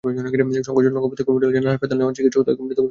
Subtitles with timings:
[0.03, 2.79] সংকটজনক অবস্থায় কুর্মিটোলা জেনারেল হাসপাতালে নেওয়া হলে চিকিৎসক তাঁকে মৃত ঘোষণা করেন।